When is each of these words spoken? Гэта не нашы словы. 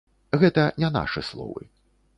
Гэта 0.43 0.63
не 0.85 0.89
нашы 0.97 1.25
словы. 1.29 1.69